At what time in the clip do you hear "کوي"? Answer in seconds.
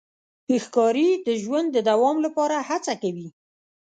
3.01-3.27